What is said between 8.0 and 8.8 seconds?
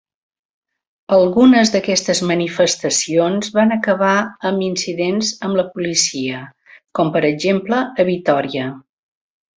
a Vitòria.